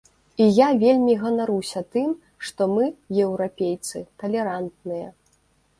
І 0.43 0.45
я 0.59 0.69
вельмі 0.83 1.13
ганаруся 1.25 1.83
тым, 1.97 2.09
што 2.47 2.61
мы, 2.75 2.85
еўрапейцы, 3.27 3.97
талерантныя. 4.25 5.07